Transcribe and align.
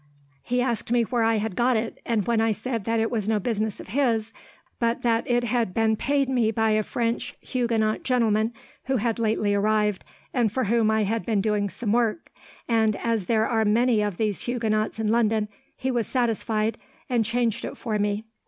He 0.41 0.63
asked 0.63 0.89
me 0.91 1.03
where 1.03 1.21
I 1.21 1.35
had 1.35 1.55
got 1.55 1.77
it, 1.77 1.99
and 2.07 2.25
when 2.25 2.41
I 2.41 2.53
said 2.53 2.85
that 2.85 2.99
it 2.99 3.11
was 3.11 3.29
no 3.29 3.37
business 3.39 3.79
of 3.79 3.89
his, 3.89 4.33
but 4.79 5.03
that 5.03 5.29
it 5.29 5.43
had 5.43 5.75
been 5.75 5.95
paid 5.95 6.27
me 6.27 6.49
by 6.49 6.71
a 6.71 6.81
French 6.81 7.35
Huguenot 7.41 8.01
gentleman, 8.01 8.51
who 8.85 8.97
had 8.97 9.19
lately 9.19 9.53
arrived, 9.53 10.03
and 10.33 10.51
for 10.51 10.63
whom 10.63 10.89
I 10.89 11.03
had 11.03 11.23
been 11.23 11.39
doing 11.39 11.69
some 11.69 11.91
work; 11.91 12.31
and 12.67 12.95
as 12.95 13.27
there 13.27 13.45
are 13.47 13.63
many 13.63 14.01
of 14.01 14.17
these 14.17 14.41
Huguenots 14.45 14.97
in 14.97 15.09
London, 15.09 15.47
he 15.77 15.91
was 15.91 16.07
satisfied, 16.07 16.79
and 17.07 17.23
changed 17.23 17.63
it 17.63 17.77
for 17.77 17.99
me. 17.99 18.23